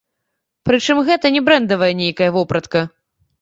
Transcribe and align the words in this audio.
Прычым 0.69 1.01
гэта 1.09 1.31
не 1.35 1.43
брэндавая 1.49 1.91
нейкая 2.01 2.31
вопратка. 2.39 2.81